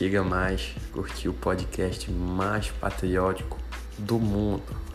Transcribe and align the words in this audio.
chega 0.00 0.24
mais, 0.24 0.74
curtir 0.94 1.28
o 1.28 1.34
podcast 1.34 2.10
mais 2.10 2.70
patriótico 2.70 3.58
do 3.98 4.18
mundo. 4.18 4.89